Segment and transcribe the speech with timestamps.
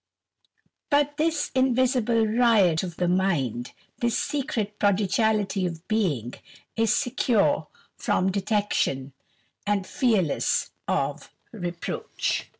[0.89, 6.33] But this invisible riot of the mind, this secret prodigality of being,
[6.75, 9.13] is secure from detection,
[9.67, 12.49] and fearless of reproach.